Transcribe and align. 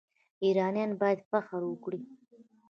ایرانیان 0.43 0.91
باید 1.01 1.19
فخر 1.29 1.61
وکړي. 1.65 2.01